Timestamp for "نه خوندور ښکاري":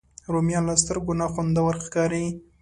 1.19-2.25